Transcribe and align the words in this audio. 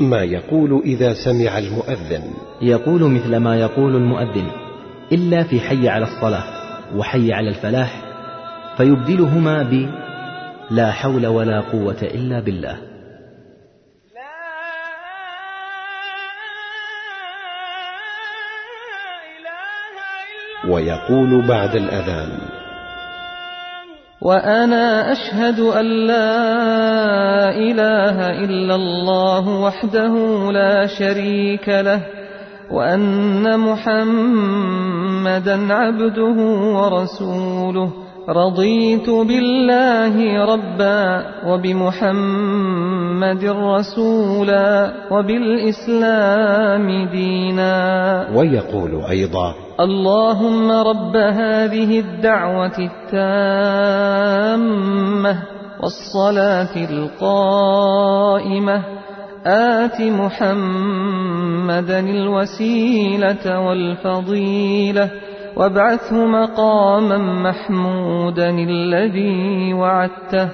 ما 0.00 0.22
يقول 0.22 0.82
إذا 0.84 1.14
سمع 1.14 1.58
المؤذن. 1.58 2.22
يقول 2.62 3.02
مثل 3.02 3.36
ما 3.36 3.56
يقول 3.56 3.96
المؤذن 3.96 4.46
إلا 5.12 5.42
في 5.42 5.60
حي 5.60 5.88
على 5.88 6.04
الصلاة 6.04 6.44
وحي 6.96 7.32
على 7.32 7.48
الفلاح 7.48 8.02
فيبدلهما 8.76 9.62
ب 9.62 9.88
لا 10.70 10.90
حول 10.90 11.26
ولا 11.26 11.60
قوة 11.60 12.02
إلا 12.02 12.40
بالله. 12.40 12.78
ويقول 20.68 21.48
بعد 21.48 21.76
الأذان 21.76 22.57
وأنا 24.20 25.12
أشهد 25.12 25.60
أن 25.60 25.86
لا 26.06 27.50
إله 27.50 28.30
إلا 28.30 28.74
الله 28.74 29.48
وحده 29.48 30.14
لا 30.52 30.86
شريك 30.86 31.68
له 31.68 32.00
وأن 32.70 33.60
محمدا 33.60 34.94
عبده 35.74 36.36
ورسوله. 36.78 38.07
رضيت 38.28 39.10
بالله 39.10 40.44
ربا 40.44 41.24
وبمحمد 41.46 43.44
رسولا 43.44 44.92
وبالإسلام 45.10 47.08
دينا. 47.08 48.26
ويقول 48.34 49.04
أيضا 49.10 49.54
اللهم 49.80 50.72
رب 50.72 51.16
هذه 51.16 52.00
الدعوة 52.00 52.90
التامة 53.12 55.42
والصلاة 55.80 56.76
القائمة. 56.90 58.82
آت 59.46 60.00
محمدا 60.00 62.00
الوسيلة 62.00 63.60
والفضيلة. 63.60 65.10
وابعثه 65.58 66.26
مقاما 66.26 67.18
محمودا 67.18 68.50
الذي 68.50 69.74
وعدته. 69.74 70.50